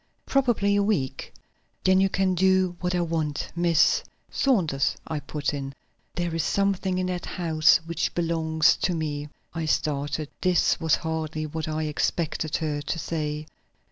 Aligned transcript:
"Probably 0.25 0.75
a 0.75 0.81
week." 0.81 1.31
"Then 1.83 2.01
you 2.01 2.09
can 2.09 2.33
do 2.33 2.75
what 2.79 2.95
I 2.95 3.01
want. 3.01 3.49
Miss" 3.55 4.03
"Saunders," 4.31 4.95
I 5.05 5.19
put 5.19 5.53
in. 5.53 5.75
"There 6.15 6.33
is 6.33 6.41
something 6.43 6.97
in 6.97 7.05
that 7.05 7.27
house 7.27 7.77
which 7.85 8.15
belongs 8.15 8.75
to 8.77 8.95
me." 8.95 9.29
I 9.53 9.65
started; 9.65 10.29
this 10.41 10.79
was 10.79 10.95
hardly 10.95 11.45
what 11.45 11.67
I 11.67 11.83
expected 11.83 12.55
her 12.57 12.81
to 12.81 12.97
say. 12.97 13.45